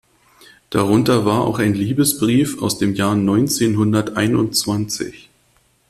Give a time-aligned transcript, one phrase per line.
[0.71, 5.29] Darunter war auch ein Liebesbrief aus dem Jahr neunzehnhunderteinundzwanzig.